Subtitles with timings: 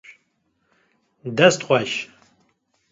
[1.37, 1.91] Dest xweş